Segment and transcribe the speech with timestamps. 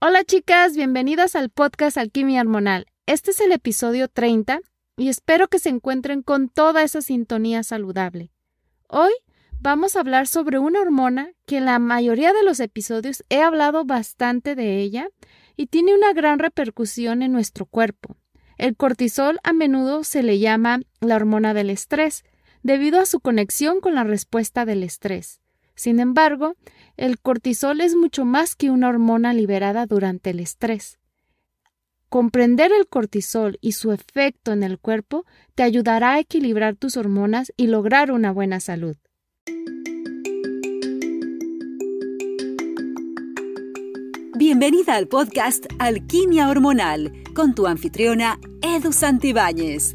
[0.00, 2.86] Hola chicas, bienvenidas al podcast Alquimia Hormonal.
[3.06, 4.60] Este es el episodio 30
[4.96, 8.30] y espero que se encuentren con toda esa sintonía saludable.
[8.88, 9.10] Hoy
[9.58, 13.84] vamos a hablar sobre una hormona que en la mayoría de los episodios he hablado
[13.84, 15.08] bastante de ella
[15.56, 18.14] y tiene una gran repercusión en nuestro cuerpo.
[18.56, 22.22] El cortisol a menudo se le llama la hormona del estrés,
[22.62, 25.40] debido a su conexión con la respuesta del estrés.
[25.78, 26.56] Sin embargo,
[26.96, 30.98] el cortisol es mucho más que una hormona liberada durante el estrés.
[32.08, 37.52] Comprender el cortisol y su efecto en el cuerpo te ayudará a equilibrar tus hormonas
[37.56, 38.96] y lograr una buena salud.
[44.36, 49.94] Bienvenida al podcast Alquimia Hormonal con tu anfitriona Edu Santibáñez.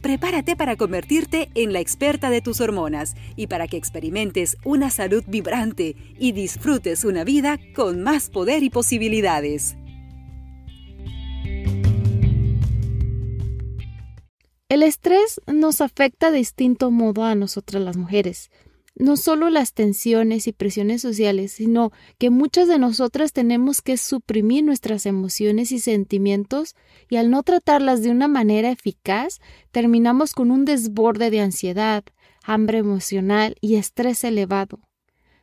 [0.00, 5.22] Prepárate para convertirte en la experta de tus hormonas y para que experimentes una salud
[5.26, 9.76] vibrante y disfrutes una vida con más poder y posibilidades.
[14.70, 18.50] El estrés nos afecta de distinto modo a nosotras las mujeres
[18.94, 24.64] no solo las tensiones y presiones sociales, sino que muchas de nosotras tenemos que suprimir
[24.64, 26.74] nuestras emociones y sentimientos
[27.08, 32.04] y al no tratarlas de una manera eficaz, terminamos con un desborde de ansiedad,
[32.44, 34.80] hambre emocional y estrés elevado.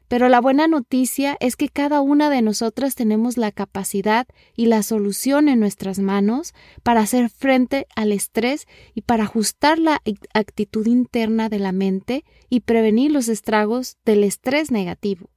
[0.08, 4.82] Pero la buena noticia es que cada una de nosotras tenemos la capacidad y la
[4.82, 10.02] solución en nuestras manos para hacer frente al estrés y para ajustar la
[10.34, 15.30] actitud interna de la mente y prevenir los estragos del estrés negativo.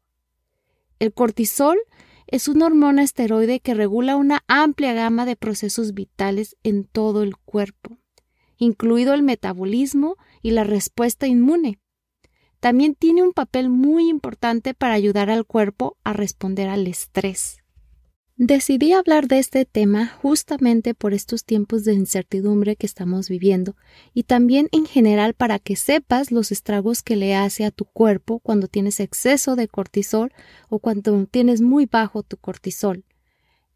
[1.01, 1.79] El cortisol
[2.29, 7.37] es una hormona esteroide que regula una amplia gama de procesos vitales en todo el
[7.37, 7.99] cuerpo,
[8.57, 11.81] incluido el metabolismo y la respuesta inmune
[12.61, 17.57] también tiene un papel muy importante para ayudar al cuerpo a responder al estrés.
[18.43, 23.77] Decidí hablar de este tema justamente por estos tiempos de incertidumbre que estamos viviendo
[24.15, 28.39] y también en general para que sepas los estragos que le hace a tu cuerpo
[28.39, 30.33] cuando tienes exceso de cortisol
[30.71, 33.05] o cuando tienes muy bajo tu cortisol.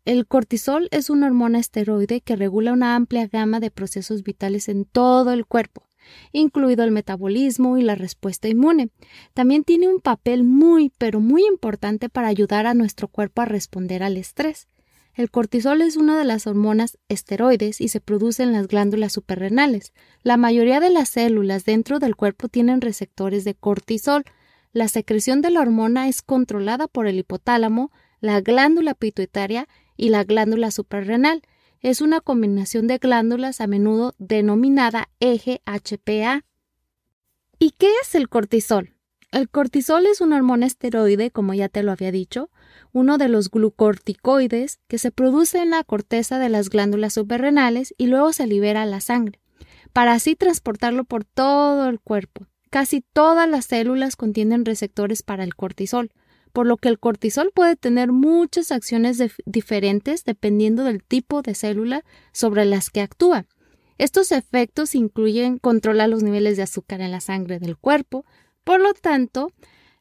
[0.06, 4.86] El cortisol es una hormona esteroide que regula una amplia gama de procesos vitales en
[4.86, 5.82] todo el cuerpo,
[6.32, 8.90] incluido el metabolismo y la respuesta inmune.
[9.32, 14.02] También tiene un papel muy, pero muy importante para ayudar a nuestro cuerpo a responder
[14.02, 14.68] al estrés.
[15.14, 19.92] El cortisol es una de las hormonas esteroides y se produce en las glándulas suprarrenales.
[20.24, 24.24] La mayoría de las células dentro del cuerpo tienen receptores de cortisol.
[24.72, 30.24] La secreción de la hormona es controlada por el hipotálamo, la glándula pituitaria y la
[30.24, 31.42] glándula suprarrenal
[31.84, 36.42] es una combinación de glándulas a menudo denominada eje HPA.
[37.58, 38.94] ¿Y qué es el cortisol?
[39.32, 42.48] El cortisol es una hormona esteroide, como ya te lo había dicho,
[42.92, 48.06] uno de los glucorticoides que se produce en la corteza de las glándulas suprarrenales y
[48.06, 49.42] luego se libera a la sangre,
[49.92, 52.46] para así transportarlo por todo el cuerpo.
[52.70, 56.12] Casi todas las células contienen receptores para el cortisol,
[56.54, 62.04] por lo que el cortisol puede tener muchas acciones diferentes dependiendo del tipo de célula
[62.32, 63.44] sobre las que actúa.
[63.98, 68.24] Estos efectos incluyen controlar los niveles de azúcar en la sangre del cuerpo,
[68.62, 69.50] por lo tanto,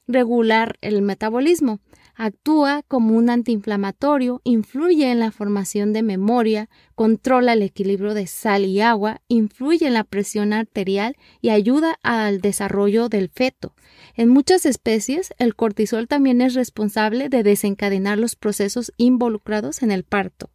[0.07, 1.79] regular el metabolismo,
[2.15, 8.65] actúa como un antiinflamatorio, influye en la formación de memoria, controla el equilibrio de sal
[8.65, 13.73] y agua, influye en la presión arterial y ayuda al desarrollo del feto.
[14.15, 20.03] En muchas especies, el cortisol también es responsable de desencadenar los procesos involucrados en el
[20.03, 20.49] parto.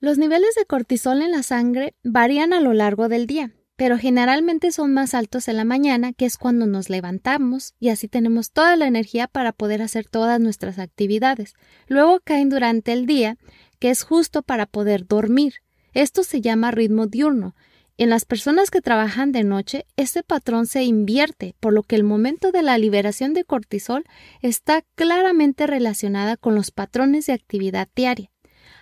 [0.00, 4.72] Los niveles de cortisol en la sangre varían a lo largo del día pero generalmente
[4.72, 8.74] son más altos en la mañana, que es cuando nos levantamos y así tenemos toda
[8.74, 11.54] la energía para poder hacer todas nuestras actividades.
[11.86, 13.38] Luego caen durante el día,
[13.78, 15.54] que es justo para poder dormir.
[15.94, 17.54] Esto se llama ritmo diurno.
[17.98, 22.04] En las personas que trabajan de noche, este patrón se invierte, por lo que el
[22.04, 24.04] momento de la liberación de cortisol
[24.40, 28.30] está claramente relacionada con los patrones de actividad diaria.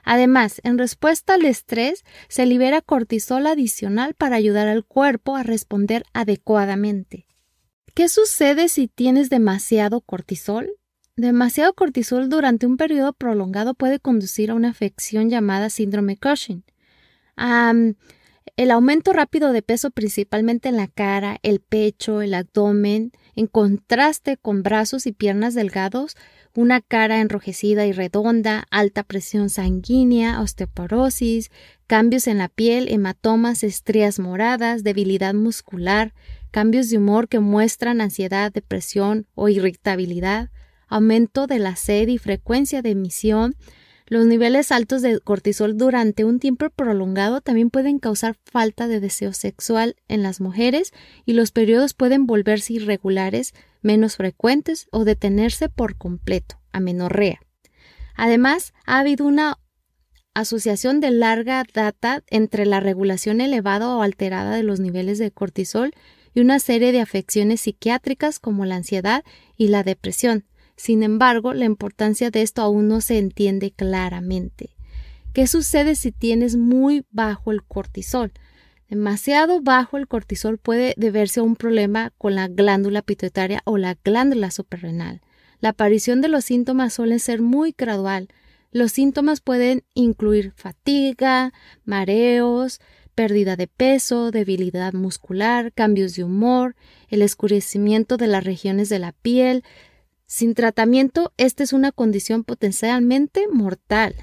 [0.05, 6.05] Además, en respuesta al estrés, se libera cortisol adicional para ayudar al cuerpo a responder
[6.13, 7.27] adecuadamente.
[7.95, 10.71] ¿Qué sucede si tienes demasiado cortisol?
[11.17, 16.65] Demasiado cortisol durante un periodo prolongado puede conducir a una afección llamada síndrome Cushing.
[18.55, 24.37] El aumento rápido de peso principalmente en la cara, el pecho, el abdomen, en contraste
[24.37, 26.17] con brazos y piernas delgados,
[26.55, 31.51] una cara enrojecida y redonda, alta presión sanguínea, osteoporosis,
[31.87, 36.15] cambios en la piel, hematomas, estrías moradas, debilidad muscular,
[36.51, 40.49] cambios de humor que muestran ansiedad, depresión o irritabilidad,
[40.89, 43.55] aumento de la sed y frecuencia de emisión,
[44.07, 49.33] los niveles altos de cortisol durante un tiempo prolongado también pueden causar falta de deseo
[49.33, 50.93] sexual en las mujeres
[51.25, 57.41] y los periodos pueden volverse irregulares, menos frecuentes o detenerse por completo, amenorrea.
[58.15, 59.59] Además, ha habido una
[60.35, 65.93] asociación de larga data entre la regulación elevada o alterada de los niveles de cortisol
[66.33, 69.25] y una serie de afecciones psiquiátricas como la ansiedad
[69.57, 70.45] y la depresión,
[70.77, 74.77] sin embargo, la importancia de esto aún no se entiende claramente.
[75.33, 78.33] ¿Qué sucede si tienes muy bajo el cortisol?
[78.89, 83.97] Demasiado bajo el cortisol puede deberse a un problema con la glándula pituitaria o la
[84.05, 85.23] glándula suprarrenal.
[85.61, 88.29] La aparición de los síntomas suele ser muy gradual.
[88.71, 91.53] Los síntomas pueden incluir fatiga,
[91.85, 92.81] mareos,
[93.15, 96.77] pérdida de peso, debilidad muscular, cambios de humor,
[97.09, 99.65] el escurecimiento de las regiones de la piel,
[100.27, 104.15] sin tratamiento, esta es una condición potencialmente mortal.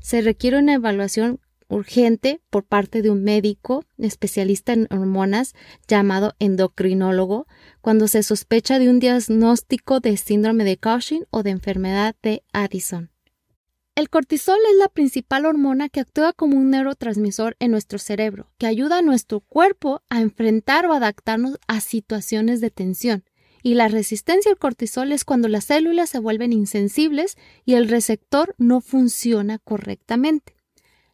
[0.00, 5.54] Se requiere una evaluación urgente por parte de un médico especialista en hormonas
[5.86, 7.46] llamado endocrinólogo
[7.80, 13.10] cuando se sospecha de un diagnóstico de síndrome de Cushing o de enfermedad de Addison.
[13.94, 18.68] El cortisol es la principal hormona que actúa como un neurotransmisor en nuestro cerebro, que
[18.68, 23.24] ayuda a nuestro cuerpo a enfrentar o adaptarnos a situaciones de tensión
[23.62, 28.54] y la resistencia al cortisol es cuando las células se vuelven insensibles y el receptor
[28.58, 30.56] no funciona correctamente.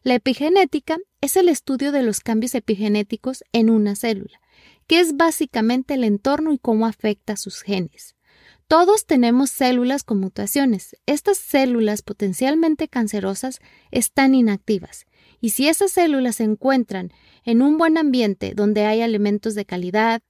[0.03, 4.39] La epigenética es el estudio de los cambios epigenéticos en una célula,
[4.87, 8.15] que es básicamente el entorno y cómo afecta a sus genes.
[8.67, 10.95] Todos tenemos células con mutaciones.
[11.05, 13.59] Estas células potencialmente cancerosas
[13.91, 15.05] están inactivas
[15.39, 17.11] y si esas células se encuentran
[17.43, 20.23] en un buen ambiente donde hay alimentos de calidad,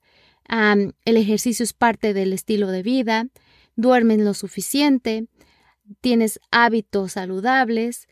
[0.50, 3.28] el ejercicio es parte del estilo de vida,
[3.76, 5.28] duermes lo suficiente,
[6.02, 8.08] tienes hábitos saludables,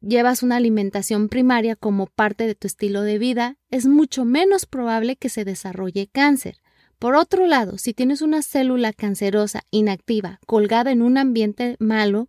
[0.00, 5.16] llevas una alimentación primaria como parte de tu estilo de vida, es mucho menos probable
[5.16, 6.56] que se desarrolle cáncer.
[6.98, 12.28] Por otro lado, si tienes una célula cancerosa inactiva colgada en un ambiente malo,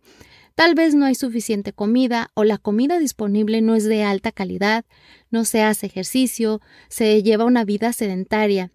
[0.54, 4.84] tal vez no hay suficiente comida o la comida disponible no es de alta calidad,
[5.30, 8.70] no se hace ejercicio, se lleva una vida sedentaria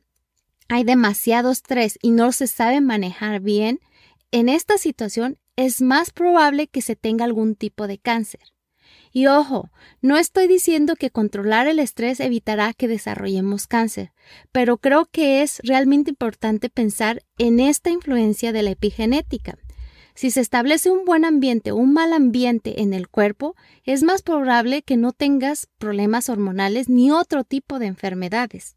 [0.68, 3.80] hay demasiado estrés y no se sabe manejar bien,
[4.32, 8.42] en esta situación es más probable que se tenga algún tipo de cáncer.
[9.12, 9.70] Y ojo,
[10.02, 14.12] no estoy diciendo que controlar el estrés evitará que desarrollemos cáncer,
[14.52, 19.58] pero creo que es realmente importante pensar en esta influencia de la epigenética.
[20.16, 24.22] Si se establece un buen ambiente o un mal ambiente en el cuerpo, es más
[24.22, 28.76] probable que no tengas problemas hormonales ni otro tipo de enfermedades.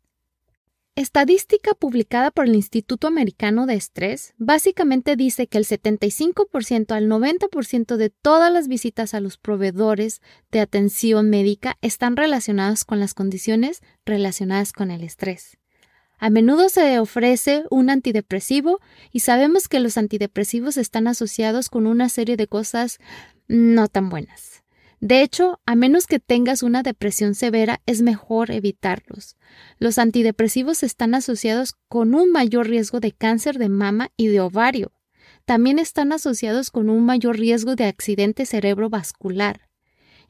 [0.98, 7.94] Estadística publicada por el Instituto Americano de Estrés básicamente dice que el 75% al 90%
[7.94, 13.80] de todas las visitas a los proveedores de atención médica están relacionadas con las condiciones
[14.04, 15.56] relacionadas con el estrés.
[16.18, 18.80] A menudo se ofrece un antidepresivo
[19.12, 22.98] y sabemos que los antidepresivos están asociados con una serie de cosas
[23.46, 24.64] no tan buenas.
[25.00, 29.36] De hecho, a menos que tengas una depresión severa, es mejor evitarlos.
[29.78, 34.92] Los antidepresivos están asociados con un mayor riesgo de cáncer de mama y de ovario.
[35.44, 39.68] También están asociados con un mayor riesgo de accidente cerebrovascular.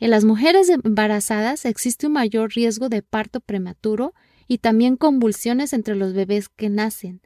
[0.00, 4.14] En las mujeres embarazadas existe un mayor riesgo de parto prematuro
[4.46, 7.20] y también convulsiones entre los bebés que nacen.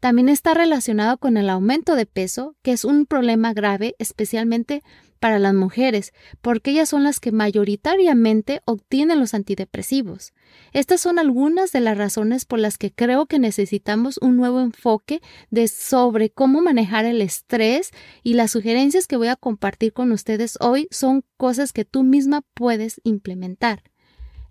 [0.00, 4.82] También está relacionado con el aumento de peso, que es un problema grave especialmente
[5.20, 10.32] para las mujeres, porque ellas son las que mayoritariamente obtienen los antidepresivos.
[10.72, 15.20] Estas son algunas de las razones por las que creo que necesitamos un nuevo enfoque
[15.50, 17.90] de sobre cómo manejar el estrés
[18.22, 22.40] y las sugerencias que voy a compartir con ustedes hoy son cosas que tú misma
[22.54, 23.82] puedes implementar.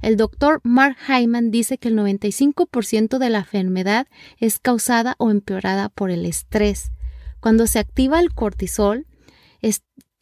[0.02, 5.90] El doctor Mark Hyman dice que el 95% de la enfermedad es causada o empeorada
[5.90, 6.92] por el estrés.
[7.40, 9.08] Cuando se activa el cortisol,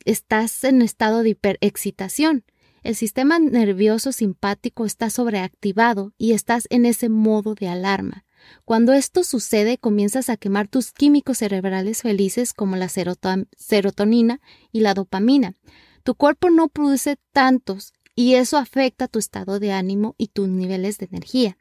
[0.05, 2.43] estás en estado de hiperexcitación.
[2.83, 8.25] El sistema nervioso simpático está sobreactivado y estás en ese modo de alarma.
[8.65, 14.39] Cuando esto sucede, comienzas a quemar tus químicos cerebrales felices como la serotonina
[14.71, 15.55] y la dopamina.
[16.03, 20.97] Tu cuerpo no produce tantos y eso afecta tu estado de ánimo y tus niveles
[20.97, 21.55] de energía.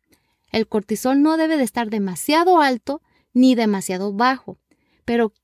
[0.51, 3.03] El cortisol no debe de estar demasiado alto
[3.35, 4.59] ni demasiado bajo,
[5.05, 5.35] pero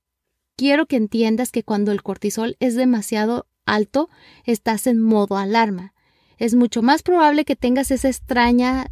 [0.57, 4.09] quiero que entiendas que cuando el cortisol es demasiado alto,
[4.47, 5.93] estás en modo alarma.
[6.39, 8.91] Es mucho más probable que tengas esa extraña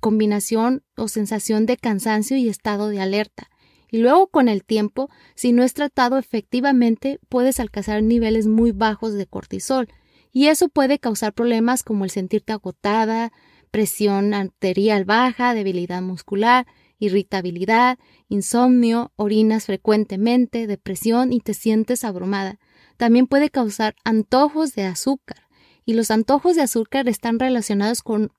[0.00, 3.50] combinación o sensación de cansancio y estado de alerta.
[3.90, 9.12] Y luego con el tiempo, si no es tratado efectivamente, puedes alcanzar niveles muy bajos
[9.12, 9.88] de cortisol.
[10.38, 13.32] Y eso puede causar problemas como el sentirte agotada,
[13.72, 16.64] presión arterial baja, debilidad muscular,
[17.00, 22.60] irritabilidad, insomnio, orinas frecuentemente, depresión y te sientes abrumada.
[22.96, 25.48] También puede causar antojos de azúcar.
[25.84, 28.30] Y los antojos de azúcar están relacionados con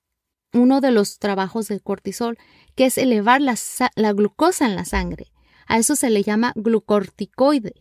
[0.53, 2.37] uno de los trabajos del cortisol,
[2.75, 3.57] que es elevar la,
[3.97, 5.33] la glucosa en la sangre.
[5.67, 7.73] A eso se le llama glucorticoide.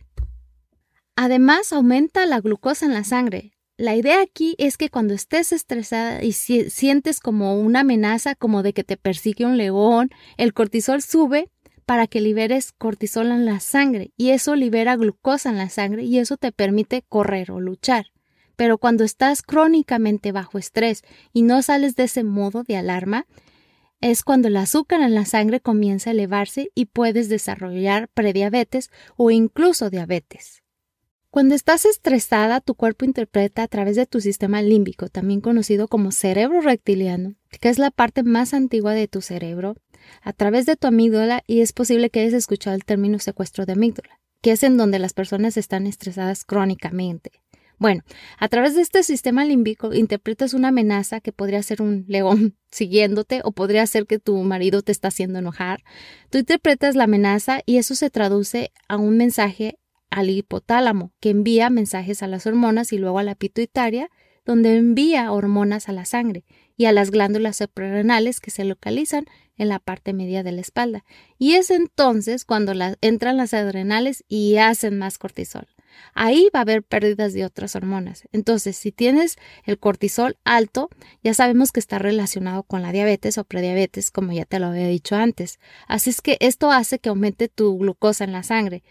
[1.14, 3.52] Además, aumenta la glucosa en la sangre.
[3.78, 8.72] La idea aquí es que cuando estés estresada y sientes como una amenaza, como de
[8.72, 11.48] que te persigue un león, el cortisol sube
[11.86, 16.18] para que liberes cortisol en la sangre y eso libera glucosa en la sangre y
[16.18, 18.06] eso te permite correr o luchar.
[18.56, 23.26] Pero cuando estás crónicamente bajo estrés y no sales de ese modo de alarma,
[24.00, 29.30] es cuando el azúcar en la sangre comienza a elevarse y puedes desarrollar prediabetes o
[29.30, 30.64] incluso diabetes.
[31.30, 36.10] Cuando estás estresada, tu cuerpo interpreta a través de tu sistema límbico, también conocido como
[36.10, 39.76] cerebro reptiliano, que es la parte más antigua de tu cerebro,
[40.22, 43.74] a través de tu amígdala y es posible que hayas escuchado el término secuestro de
[43.74, 47.30] amígdala, que es en donde las personas están estresadas crónicamente.
[47.76, 48.02] Bueno,
[48.38, 53.42] a través de este sistema límbico interpretas una amenaza que podría ser un león siguiéndote
[53.44, 55.84] o podría ser que tu marido te está haciendo enojar.
[56.30, 59.78] Tú interpretas la amenaza y eso se traduce a un mensaje
[60.10, 64.10] al hipotálamo, que envía mensajes a las hormonas y luego a la pituitaria,
[64.44, 66.44] donde envía hormonas a la sangre
[66.76, 71.04] y a las glándulas suprarrenales que se localizan en la parte media de la espalda.
[71.38, 75.66] Y es entonces cuando entran las adrenales y hacen más cortisol
[76.14, 78.24] ahí va a haber pérdidas de otras hormonas.
[78.32, 80.90] Entonces, si tienes el cortisol alto,
[81.22, 84.88] ya sabemos que está relacionado con la diabetes o prediabetes, como ya te lo había
[84.88, 85.58] dicho antes.
[85.86, 88.82] Así es que esto hace que aumente tu glucosa en la sangre.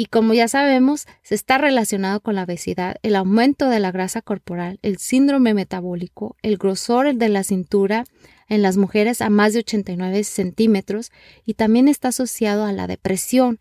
[0.00, 4.22] Y como ya sabemos, se está relacionado con la obesidad, el aumento de la grasa
[4.22, 8.04] corporal, el síndrome metabólico, el grosor de la cintura
[8.48, 11.12] en las mujeres a más de 89 centímetros
[11.44, 13.58] y también está asociado a la depresión,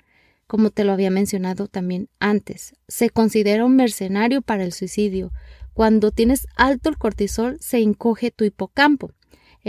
[0.48, 2.74] como te lo había mencionado también antes.
[2.88, 5.34] Se considera un mercenario para el suicidio.
[5.74, 9.12] Cuando tienes alto el cortisol, se encoge tu hipocampo.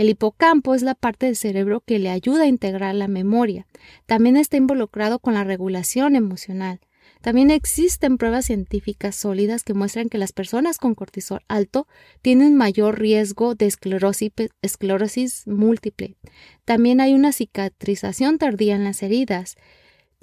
[0.01, 3.67] El hipocampo es la parte del cerebro que le ayuda a integrar la memoria.
[4.07, 6.79] También está involucrado con la regulación emocional.
[7.21, 11.87] También existen pruebas científicas sólidas que muestran que las personas con cortisol alto
[12.23, 16.15] tienen mayor riesgo de esclerosis, múltiple.
[16.65, 19.55] También hay una cicatrización tardía en las heridas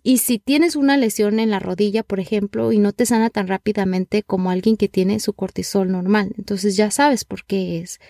[0.03, 3.47] y si tienes una lesión en la rodilla, por ejemplo, y no te sana tan
[3.47, 8.01] rápidamente como alguien que tiene su cortisol normal, entonces ya sabes por qué es.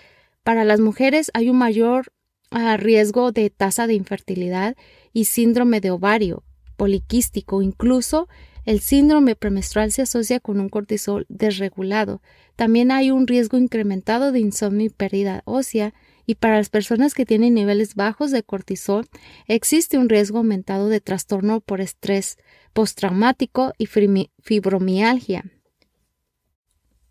[0.49, 2.11] Para las mujeres hay un mayor
[2.51, 4.77] ah, riesgo de tasa de infertilidad
[5.13, 6.43] y síndrome de ovario
[6.79, 8.29] poliquístico, incluso
[8.65, 12.23] el síndrome premenstrual se asocia con un cortisol desregulado.
[12.57, 15.93] También hay un riesgo incrementado de insomnio y pérdida ósea
[16.25, 19.07] y para las personas que tienen niveles bajos de cortisol
[19.49, 22.39] existe un riesgo aumentado de trastorno por estrés
[22.73, 25.45] postraumático y fibromialgia.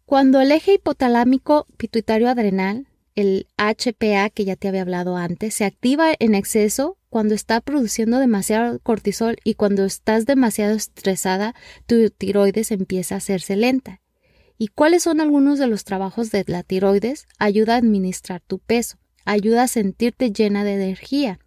[0.07, 2.86] Cuando el eje hipotalámico pituitario adrenal,
[3.17, 8.19] el HPA que ya te había hablado antes, se activa en exceso, cuando está produciendo
[8.19, 11.55] demasiado cortisol y cuando estás demasiado estresada,
[11.87, 14.01] tu tiroides empieza a hacerse lenta.
[14.57, 17.27] ¿Y cuáles son algunos de los trabajos de la tiroides?
[17.39, 18.97] Ayuda a administrar tu peso
[19.27, 21.39] ayuda a sentirte llena de energía.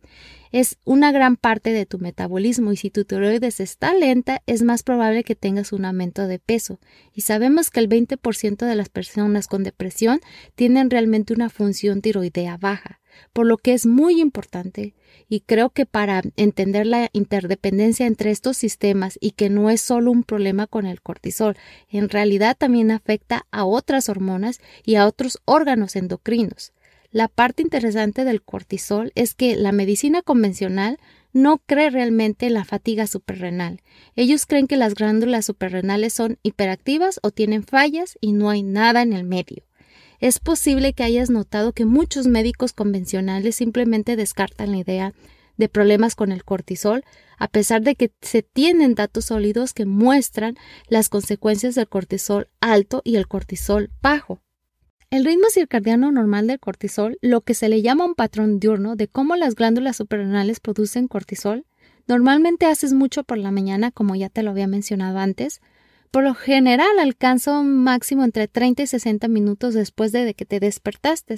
[0.53, 4.83] Es una gran parte de tu metabolismo y si tu tiroides está lenta es más
[4.83, 6.81] probable que tengas un aumento de peso.
[7.15, 10.21] Y sabemos que el 20% de las personas con depresión
[10.57, 13.01] tienen realmente una función tiroidea baja,
[13.33, 14.95] por lo que es muy importante
[15.29, 20.11] y creo que para entender la interdependencia entre estos sistemas y que no es solo
[20.11, 21.57] un problema con el cortisol,
[21.89, 26.73] en realidad también afecta a otras hormonas y a otros órganos endocrinos.
[27.13, 30.99] La parte interesante del cortisol es que la medicina convencional
[31.33, 33.83] no cree realmente en la fatiga suprarrenal.
[34.15, 39.03] Ellos creen que las glándulas suprarrenales son hiperactivas o tienen fallas y no hay nada
[39.03, 39.65] en el medio.
[40.21, 45.13] Es posible que hayas notado que muchos médicos convencionales simplemente descartan la idea
[45.57, 47.05] de problemas con el cortisol,
[47.39, 50.57] a pesar de que se tienen datos sólidos que muestran
[50.89, 54.41] las consecuencias del cortisol alto y el cortisol bajo.
[55.11, 59.09] El ritmo circadiano normal del cortisol, lo que se le llama un patrón diurno de
[59.09, 61.67] cómo las glándulas suprarrenales producen cortisol,
[62.07, 65.63] normalmente haces mucho por la mañana, como ya te lo había mencionado antes.
[66.13, 70.61] Por lo general alcanza un máximo entre 30 y 60 minutos después de que te
[70.61, 71.35] despertaste.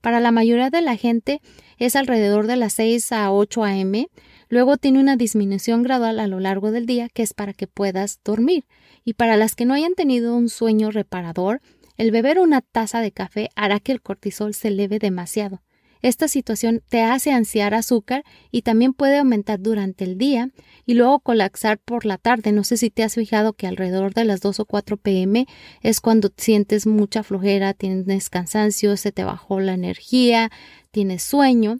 [0.00, 1.40] Para la mayoría de la gente
[1.78, 4.10] es alrededor de las 6 a 8 a.m.
[4.48, 8.18] Luego tiene una disminución gradual a lo largo del día que es para que puedas
[8.24, 8.64] dormir.
[9.04, 11.60] Y para las que no hayan tenido un sueño reparador,
[12.02, 15.62] el beber una taza de café hará que el cortisol se eleve demasiado.
[16.00, 20.50] Esta situación te hace ansiar azúcar y también puede aumentar durante el día
[20.84, 22.50] y luego colapsar por la tarde.
[22.50, 25.46] No sé si te has fijado que alrededor de las 2 o 4 pm
[25.80, 30.50] es cuando sientes mucha flojera, tienes cansancio, se te bajó la energía,
[30.90, 31.78] tienes sueño.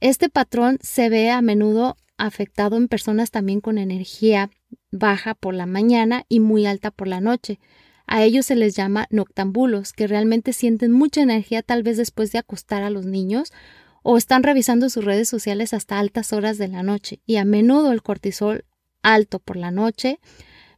[0.00, 4.50] Este patrón se ve a menudo afectado en personas también con energía
[4.90, 7.60] baja por la mañana y muy alta por la noche.
[8.08, 12.38] A ellos se les llama noctambulos, que realmente sienten mucha energía tal vez después de
[12.38, 13.52] acostar a los niños
[14.02, 17.92] o están revisando sus redes sociales hasta altas horas de la noche y a menudo
[17.92, 18.64] el cortisol
[19.02, 20.20] alto por la noche,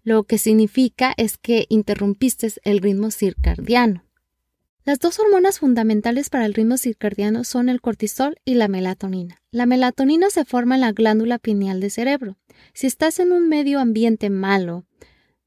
[0.02, 4.04] lo que significa es que interrumpiste el ritmo circadiano.
[4.84, 9.40] Las dos hormonas fundamentales para el ritmo circadiano son el cortisol y la melatonina.
[9.52, 12.38] La melatonina se forma en la glándula pineal del cerebro.
[12.72, 14.84] Si estás en un medio ambiente malo,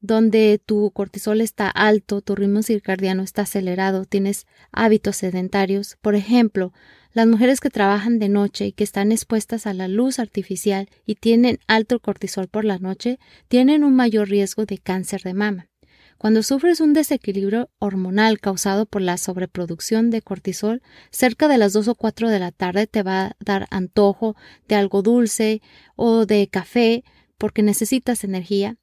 [0.04, 5.96] donde tu cortisol está alto, tu ritmo circadiano está acelerado, tienes hábitos sedentarios.
[6.02, 6.74] Por ejemplo,
[7.14, 11.14] las mujeres que trabajan de noche y que están expuestas a la luz artificial y
[11.14, 13.18] tienen alto cortisol por la noche,
[13.48, 15.70] tienen un mayor riesgo de cáncer de mama.
[16.18, 20.82] Cuando sufres un desequilibrio hormonal causado por la sobreproducción de cortisol,
[21.12, 24.36] cerca de las 2 o 4 de la tarde te va a dar antojo
[24.68, 25.62] de algo dulce
[25.96, 27.04] o de café
[27.38, 28.76] porque necesitas energía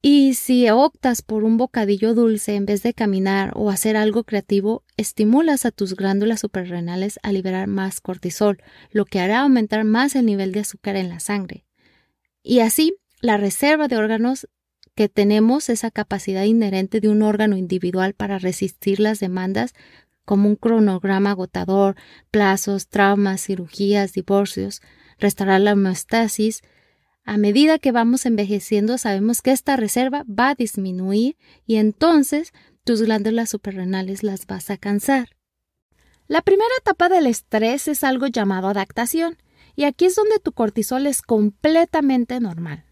[0.00, 4.84] y si optas por un bocadillo dulce en vez de caminar o hacer algo creativo,
[4.96, 8.62] estimulas a tus glándulas suprarrenales a liberar más cortisol,
[8.92, 11.64] lo que hará aumentar más el nivel de azúcar en la sangre.
[12.44, 14.48] Y así, la reserva de órganos
[14.94, 19.74] que tenemos, esa capacidad inherente de un órgano individual para resistir las demandas,
[20.24, 21.96] como un cronograma agotador,
[22.30, 24.80] plazos, traumas, cirugías, divorcios,
[25.18, 26.62] restaurar la homeostasis,
[27.28, 31.36] a medida que vamos envejeciendo, sabemos que esta reserva va a disminuir
[31.66, 35.36] y entonces tus glándulas suprarrenales las vas a cansar.
[36.26, 39.36] La primera etapa del estrés es algo llamado adaptación,
[39.76, 42.86] y aquí es donde tu cortisol es completamente normal.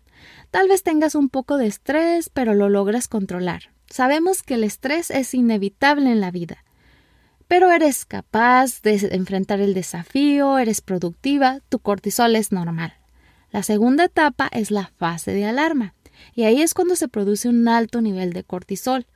[0.51, 3.73] Tal vez tengas un poco de estrés, pero lo logras controlar.
[3.89, 6.63] Sabemos que el estrés es inevitable en la vida,
[7.49, 12.93] pero eres capaz de enfrentar el desafío, eres productiva, tu cortisol es normal.
[13.51, 15.95] La segunda etapa es la fase de alarma,
[16.35, 19.07] y ahí es cuando se produce un alto nivel de cortisol,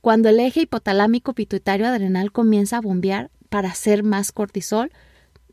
[0.00, 4.90] cuando el eje hipotalámico pituitario adrenal comienza a bombear para hacer más cortisol.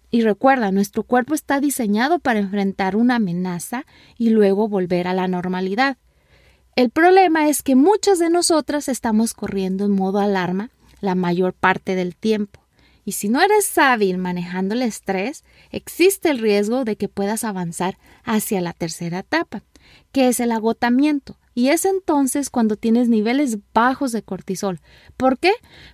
[0.09, 3.85] Y recuerda, nuestro cuerpo está diseñado para enfrentar una amenaza
[4.17, 5.97] y luego volver a la normalidad.
[6.75, 11.95] El problema es que muchas de nosotras estamos corriendo en modo alarma la mayor parte
[11.95, 12.60] del tiempo.
[13.03, 17.97] Y si no eres hábil manejando el estrés, existe el riesgo de que puedas avanzar
[18.23, 19.63] hacia la tercera etapa,
[20.11, 21.37] que es el agotamiento.
[21.53, 24.79] Y es entonces cuando tienes niveles bajos de cortisol.
[25.17, 25.51] ¿Por qué?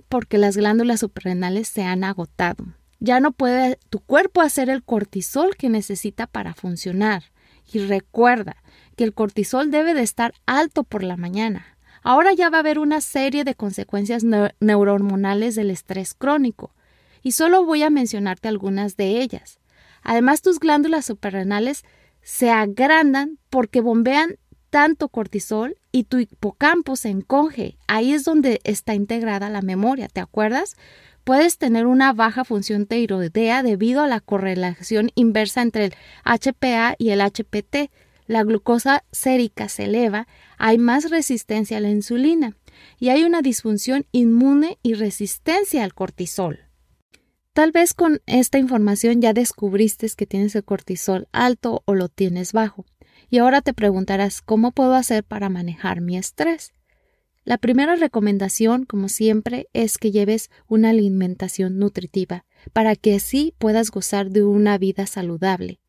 [0.10, 2.66] Porque las glándulas suprarrenales se han agotado.
[3.00, 7.24] Ya no puede tu cuerpo hacer el cortisol que necesita para funcionar.
[7.72, 8.58] Y recuerda
[8.96, 11.78] que el cortisol debe de estar alto por la mañana.
[12.04, 14.24] Ahora ya va a haber una serie de consecuencias
[14.60, 16.72] neurohormonales del estrés crónico
[17.28, 19.60] y solo voy a mencionarte algunas de ellas.
[20.02, 21.84] Además, tus glándulas suprarrenales
[22.22, 24.38] se agrandan porque bombean
[24.70, 27.78] tanto cortisol y tu hipocampo se encoge.
[27.86, 30.78] Ahí es donde está integrada la memoria, ¿te acuerdas?
[31.26, 37.10] Puedes tener una baja función tiroidea debido a la correlación inversa entre el HPA y
[37.10, 37.92] el HPT.
[38.26, 42.56] La glucosa sérica se eleva, hay más resistencia a la insulina
[43.00, 46.67] y hay una disfunción inmune y resistencia al cortisol.
[47.58, 52.54] Tal vez con esta información ya descubriste que tienes el cortisol alto o lo tienes
[52.54, 52.86] bajo.
[53.32, 56.76] Y ahora te preguntarás cómo puedo hacer para manejar mi estrés.
[57.46, 63.90] La primera recomendación, como siempre, es que lleves una alimentación nutritiva para que así puedas
[63.90, 65.80] gozar de una vida saludable.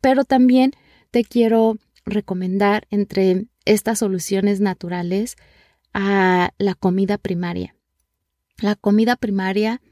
[0.00, 0.72] Pero también
[1.10, 5.36] te quiero recomendar entre estas soluciones naturales
[5.92, 7.76] a la comida primaria.
[8.62, 9.82] La comida primaria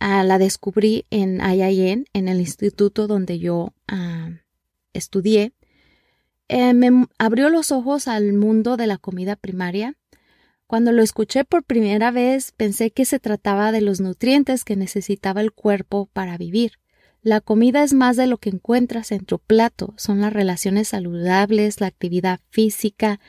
[0.00, 4.30] Ah, la descubrí en IIN, en el instituto donde yo ah,
[4.94, 5.52] estudié.
[6.48, 9.94] Eh, me abrió los ojos al mundo de la comida primaria
[10.66, 15.42] Cuando lo escuché por primera vez pensé que se trataba de los nutrientes que necesitaba
[15.42, 16.72] el cuerpo para vivir.
[17.22, 21.82] La comida es más de lo que encuentras en tu plato, son las relaciones saludables,
[21.82, 23.20] la actividad física,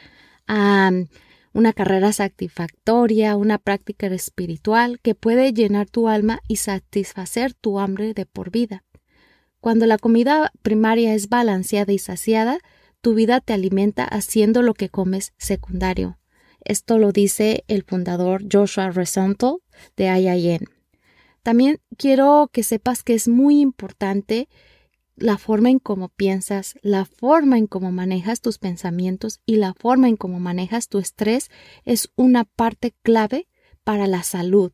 [1.54, 8.14] una carrera satisfactoria, una práctica espiritual que puede llenar tu alma y satisfacer tu hambre
[8.14, 8.84] de por vida.
[9.60, 12.60] Cuando la comida primaria es balanceada y saciada,
[13.02, 16.18] tu vida te alimenta haciendo lo que comes secundario.
[16.64, 19.58] Esto lo dice el fundador Joshua Resental
[19.98, 20.68] de IIN.
[21.44, 24.48] También quiero que sepas que es muy importante
[25.16, 30.10] la forma en cómo piensas, la forma en cómo manejas tus pensamientos y la forma
[30.10, 31.50] en cómo manejas tu estrés
[31.86, 33.48] es una parte clave
[33.84, 34.72] para la salud.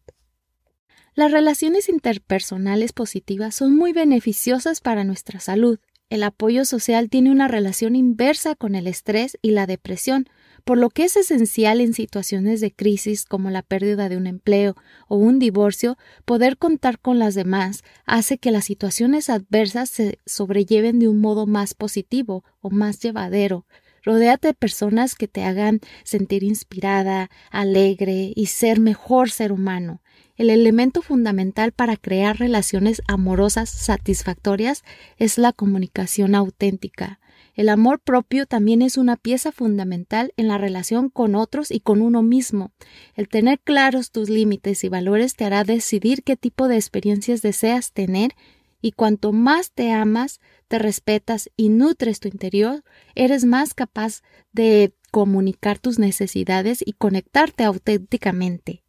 [1.15, 5.79] Las relaciones interpersonales positivas son muy beneficiosas para nuestra salud.
[6.09, 10.27] El apoyo social tiene una relación inversa con el estrés y la depresión,
[10.67, 14.75] por lo que es esencial en situaciones de crisis como la pérdida de un empleo
[15.07, 20.99] o un divorcio, poder contar con las demás hace que las situaciones adversas se sobrelleven
[20.99, 23.65] de un modo más positivo o más llevadero.
[24.03, 30.01] Rodéate de personas que te hagan sentir inspirada, alegre y ser mejor ser humano.
[30.35, 34.83] El elemento fundamental para crear relaciones amorosas satisfactorias
[35.17, 37.21] es la comunicación auténtica.
[37.57, 42.03] El amor propio también es una pieza fundamental en la relación con otros y con
[42.03, 42.71] uno mismo.
[43.15, 47.93] El tener claros tus límites y valores te hará decidir qué tipo de experiencias deseas
[47.93, 48.35] tener
[48.79, 52.83] y cuanto más te amas, te respetas y nutres tu interior,
[53.15, 58.83] eres más capaz de comunicar tus necesidades y conectarte auténticamente.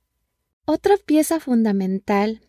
[0.66, 2.42] Otra pieza fundamental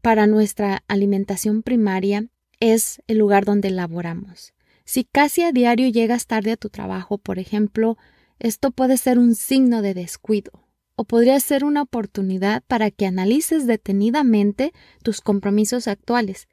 [0.00, 2.28] para nuestra alimentación primaria
[2.60, 4.54] es el lugar donde laboramos.
[4.84, 7.96] Si casi a diario llegas tarde a tu trabajo, por ejemplo,
[8.38, 10.52] esto puede ser un signo de descuido
[10.96, 16.48] o podría ser una oportunidad para que analices detenidamente tus compromisos actuales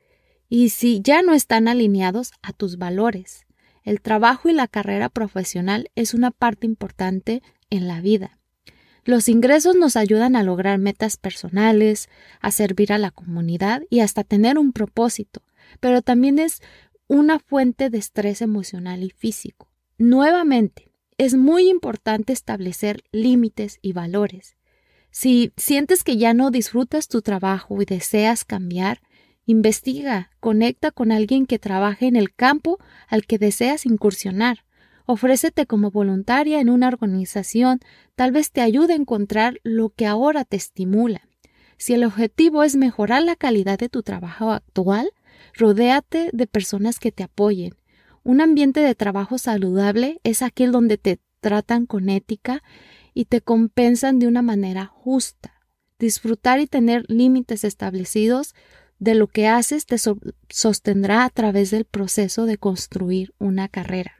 [0.49, 3.45] y si ya no están alineados a tus valores.
[3.83, 8.37] El trabajo y la carrera profesional es una parte importante en la vida.
[9.03, 12.09] Los ingresos nos ayudan a lograr metas personales,
[12.41, 15.41] a servir a la comunidad y hasta tener un propósito,
[15.79, 16.61] pero también es
[17.07, 19.69] una fuente de estrés emocional y físico.
[19.97, 24.55] Nuevamente, es muy importante establecer límites y valores.
[25.09, 29.01] Si sientes que ya no disfrutas tu trabajo y deseas cambiar,
[29.45, 34.65] investiga, conecta con alguien que trabaje en el campo al que deseas incursionar.
[35.05, 37.79] Ofrécete como voluntaria en una organización,
[38.15, 41.27] tal vez te ayude a encontrar lo que ahora te estimula.
[41.77, 45.09] Si el objetivo es mejorar la calidad de tu trabajo actual,
[45.53, 47.75] Rodéate de personas que te apoyen.
[48.23, 52.63] Un ambiente de trabajo saludable es aquel donde te tratan con ética
[53.13, 55.53] y te compensan de una manera justa.
[55.99, 58.53] Disfrutar y tener límites establecidos
[58.99, 59.97] de lo que haces te
[60.49, 64.13] sostendrá a través del proceso de construir una carrera.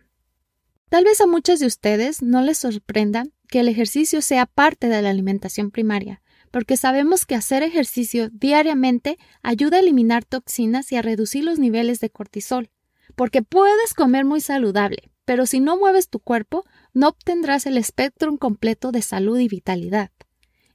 [0.90, 5.02] Tal vez a muchos de ustedes no les sorprenda que el ejercicio sea parte de
[5.02, 6.22] la alimentación primaria,
[6.58, 12.00] porque sabemos que hacer ejercicio diariamente ayuda a eliminar toxinas y a reducir los niveles
[12.00, 12.72] de cortisol,
[13.16, 16.66] porque puedes comer muy saludable, pero si no mueves tu cuerpo,
[16.96, 20.10] no obtendrás el espectro completo de salud y vitalidad.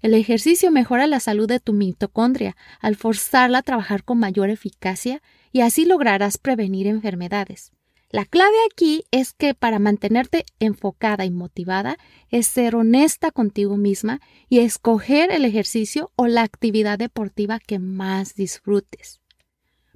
[0.03, 5.21] El ejercicio mejora la salud de tu mitocondria al forzarla a trabajar con mayor eficacia
[5.51, 7.73] y así lograrás prevenir enfermedades.
[8.13, 11.97] La clave aquí es que para mantenerte enfocada y motivada
[12.29, 14.21] es ser honesta contigo misma
[14.51, 19.23] y escoger el ejercicio o la actividad deportiva que más disfrutes.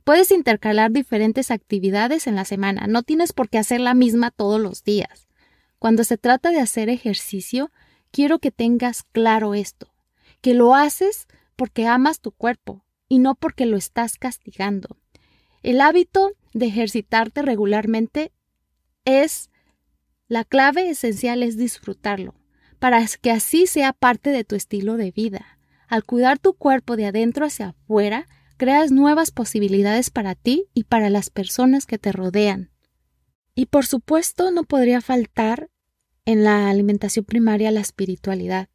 [0.03, 4.59] Puedes intercalar diferentes actividades en la semana, no tienes por qué hacer la misma todos
[4.59, 5.29] los días.
[5.79, 7.71] Cuando se trata de hacer ejercicio,
[8.13, 9.93] quiero que tengas claro esto,
[10.41, 14.97] que lo haces porque amas tu cuerpo y no porque lo estás castigando.
[15.63, 18.33] El hábito de ejercitarte regularmente
[19.05, 19.51] es
[20.27, 22.35] la clave esencial es disfrutarlo,
[22.79, 25.59] para que así sea parte de tu estilo de vida.
[25.87, 31.11] Al cuidar tu cuerpo de adentro hacia afuera, creas nuevas posibilidades para ti y para
[31.11, 32.71] las personas que te rodean.
[33.55, 35.69] Y por supuesto no podría faltar
[36.25, 38.71] en la alimentación primaria la espiritualidad,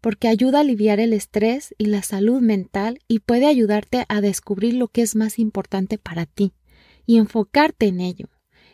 [0.00, 4.74] porque ayuda a aliviar el estrés y la salud mental y puede ayudarte a descubrir
[4.74, 6.52] lo que es más importante para ti
[7.06, 8.28] y enfocarte en ello,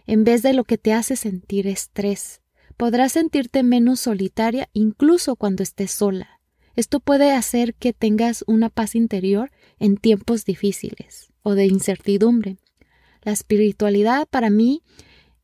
[0.07, 2.41] en vez de lo que te hace sentir estrés.
[2.77, 6.41] Podrás sentirte menos solitaria incluso cuando estés sola.
[6.77, 12.57] Esto puede hacer que tengas una paz interior en tiempos difíciles o de incertidumbre.
[13.23, 14.83] La espiritualidad para mí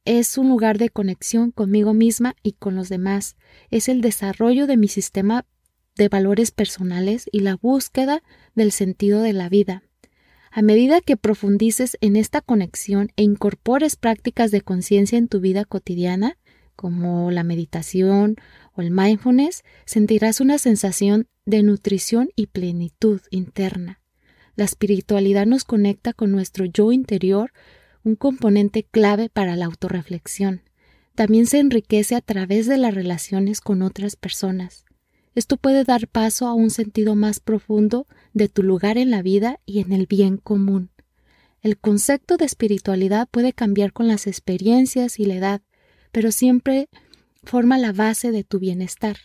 [0.07, 3.37] es un lugar de conexión conmigo misma y con los demás.
[3.71, 5.45] Es el desarrollo de mi sistema
[5.97, 8.23] de valores personales y la búsqueda
[8.55, 9.83] del sentido de la vida.
[10.57, 15.67] A medida que profundices en esta conexión e incorpores prácticas de conciencia en tu vida
[15.67, 16.39] cotidiana,
[16.77, 18.37] como la meditación
[18.73, 24.01] o el mindfulness, sentirás una sensación de nutrición y plenitud interna.
[24.55, 27.53] La espiritualidad nos conecta con nuestro yo interior,
[28.03, 30.63] un componente clave para la autorreflexión.
[31.15, 34.87] También se enriquece a través de las relaciones con otras personas.
[35.37, 39.61] Esto puede dar paso a un sentido más profundo de tu lugar en la vida
[39.67, 40.89] y en el bien común.
[41.61, 45.61] El concepto de espiritualidad puede cambiar con las experiencias y la edad,
[46.11, 46.89] pero siempre
[47.45, 49.19] forma la base de tu bienestar.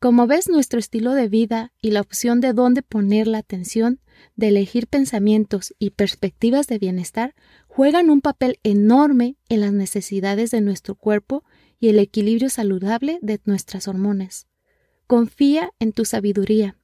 [0.00, 4.00] Como ves, nuestro estilo de vida y la opción de dónde poner la atención,
[4.34, 7.36] de elegir pensamientos y perspectivas de bienestar,
[7.68, 11.44] juegan un papel enorme en las necesidades de nuestro cuerpo
[11.78, 14.48] y el equilibrio saludable de nuestras hormonas.
[15.06, 16.76] Confía en tu sabiduría.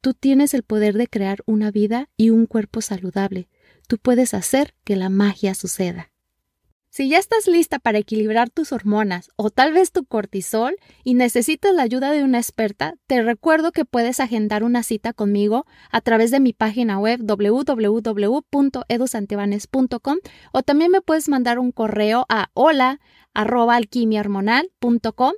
[0.00, 3.50] Tú tienes el poder de crear una vida y un cuerpo saludable.
[3.86, 6.10] Tú puedes hacer que la magia suceda.
[6.88, 11.72] Si ya estás lista para equilibrar tus hormonas o tal vez tu cortisol y necesitas
[11.72, 16.32] la ayuda de una experta, te recuerdo que puedes agendar una cita conmigo a través
[16.32, 20.18] de mi página web www.edusantibanes.com
[20.52, 25.32] o también me puedes mandar un correo a hola@alquimiahormonal.com.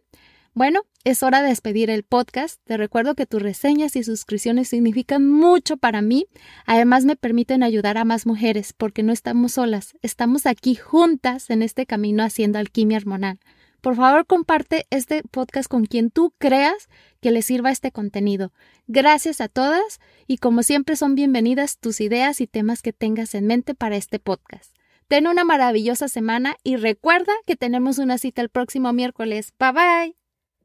[0.54, 2.60] Bueno, es hora de despedir el podcast.
[2.64, 6.26] Te recuerdo que tus reseñas y suscripciones significan mucho para mí.
[6.66, 11.62] Además me permiten ayudar a más mujeres porque no estamos solas, estamos aquí juntas en
[11.62, 13.40] este camino haciendo alquimia hormonal.
[13.80, 16.88] Por favor, comparte este podcast con quien tú creas
[17.20, 18.52] que le sirva este contenido.
[18.86, 23.46] Gracias a todas y como siempre son bienvenidas tus ideas y temas que tengas en
[23.46, 24.76] mente para este podcast.
[25.08, 29.52] Ten una maravillosa semana y recuerda que tenemos una cita el próximo miércoles.
[29.58, 30.21] Bye bye.